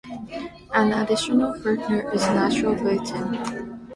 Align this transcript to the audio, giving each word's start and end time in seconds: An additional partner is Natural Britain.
An 0.73 0.93
additional 0.93 1.51
partner 1.61 2.11
is 2.11 2.23
Natural 2.29 2.73
Britain. 2.73 3.77